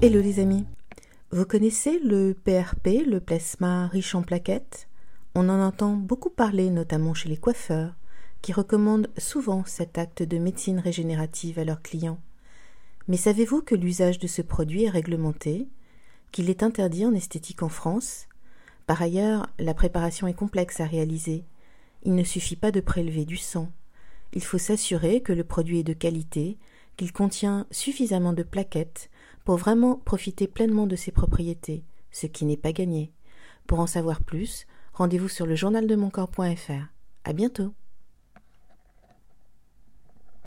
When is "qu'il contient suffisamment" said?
26.96-28.32